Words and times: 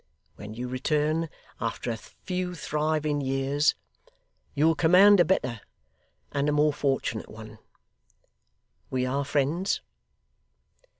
When 0.35 0.55
you 0.55 0.67
return, 0.67 1.29
after 1.59 1.91
a 1.91 1.95
few 1.95 2.55
thriving 2.55 3.21
years, 3.21 3.75
you 4.55 4.65
will 4.65 4.73
command 4.73 5.19
a 5.19 5.25
better, 5.25 5.61
and 6.31 6.49
a 6.49 6.51
more 6.51 6.73
fortunate 6.73 7.29
one. 7.29 7.59
We 8.89 9.05
are 9.05 9.23
friends? 9.23 9.79